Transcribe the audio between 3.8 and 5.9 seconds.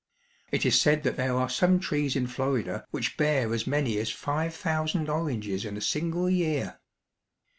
as five thousand oranges in a